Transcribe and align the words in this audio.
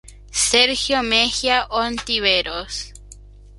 Sergio 0.47 1.03
Mejia 1.03 1.67
Ontiveros. 1.69 2.91